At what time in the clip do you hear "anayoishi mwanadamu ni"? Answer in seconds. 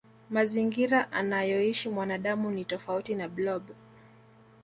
1.11-2.65